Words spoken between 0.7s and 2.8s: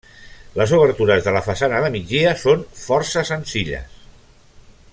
obertures de la façana de migdia són